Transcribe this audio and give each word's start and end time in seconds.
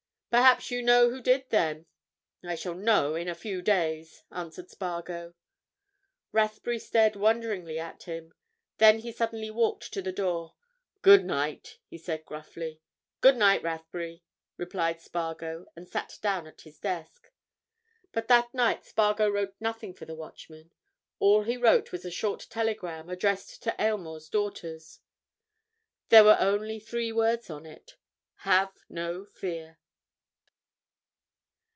"Perhaps 0.31 0.71
you 0.71 0.81
know 0.81 1.09
who 1.09 1.21
did, 1.21 1.43
then?" 1.49 1.87
"I 2.41 2.55
shall 2.55 2.73
know 2.73 3.15
in 3.15 3.27
a 3.27 3.35
few 3.35 3.61
days," 3.61 4.23
answered 4.31 4.69
Spargo. 4.69 5.33
Rathbury 6.31 6.79
stared 6.79 7.17
wonderingly 7.17 7.77
at 7.77 8.03
him. 8.03 8.31
Then 8.77 8.99
he 8.99 9.11
suddenly 9.11 9.51
walked 9.51 9.91
to 9.91 10.01
the 10.01 10.13
door. 10.13 10.55
"Good 11.01 11.25
night!" 11.25 11.79
he 11.85 11.97
said 11.97 12.23
gruffly. 12.23 12.79
"Good 13.19 13.35
night, 13.35 13.61
Rathbury," 13.61 14.23
replied 14.55 15.01
Spargo 15.01 15.65
and 15.75 15.85
sat 15.89 16.17
down 16.21 16.47
at 16.47 16.61
his 16.61 16.79
desk. 16.79 17.29
But 18.13 18.29
that 18.29 18.53
night 18.53 18.85
Spargo 18.85 19.27
wrote 19.29 19.55
nothing 19.59 19.93
for 19.93 20.05
the 20.05 20.15
Watchman. 20.15 20.71
All 21.19 21.43
he 21.43 21.57
wrote 21.57 21.91
was 21.91 22.05
a 22.05 22.09
short 22.11 22.47
telegram 22.49 23.09
addressed 23.09 23.61
to 23.63 23.75
Aylmore's 23.77 24.29
daughters. 24.29 25.01
There 26.07 26.23
were 26.23 26.37
only 26.39 26.79
three 26.79 27.11
words 27.11 27.49
on 27.49 27.65
it—_Have 27.65 28.71
no 28.87 29.25
fear. 29.25 29.79